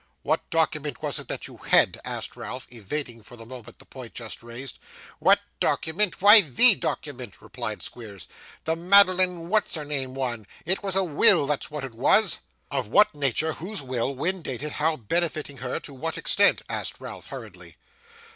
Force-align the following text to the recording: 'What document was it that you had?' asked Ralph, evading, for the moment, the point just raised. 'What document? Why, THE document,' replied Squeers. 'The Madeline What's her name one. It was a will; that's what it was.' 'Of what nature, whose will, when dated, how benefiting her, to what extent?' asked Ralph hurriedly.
'What 0.23 0.49
document 0.49 1.03
was 1.03 1.19
it 1.19 1.27
that 1.27 1.45
you 1.45 1.57
had?' 1.57 2.01
asked 2.03 2.35
Ralph, 2.35 2.65
evading, 2.71 3.21
for 3.21 3.37
the 3.37 3.45
moment, 3.45 3.77
the 3.77 3.85
point 3.85 4.15
just 4.15 4.41
raised. 4.41 4.79
'What 5.19 5.39
document? 5.59 6.19
Why, 6.23 6.41
THE 6.41 6.73
document,' 6.73 7.39
replied 7.39 7.83
Squeers. 7.83 8.27
'The 8.63 8.75
Madeline 8.77 9.47
What's 9.49 9.75
her 9.75 9.85
name 9.85 10.15
one. 10.15 10.47
It 10.65 10.81
was 10.81 10.95
a 10.95 11.03
will; 11.03 11.45
that's 11.45 11.69
what 11.69 11.83
it 11.85 11.93
was.' 11.93 12.39
'Of 12.71 12.87
what 12.87 13.13
nature, 13.13 13.53
whose 13.53 13.83
will, 13.83 14.15
when 14.15 14.41
dated, 14.41 14.71
how 14.71 14.95
benefiting 14.97 15.57
her, 15.57 15.79
to 15.81 15.93
what 15.93 16.17
extent?' 16.17 16.63
asked 16.67 16.95
Ralph 16.99 17.27
hurriedly. 17.27 17.75